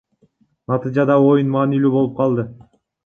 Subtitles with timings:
[0.71, 2.47] Натыйжада оюн маанилүү болуп калды.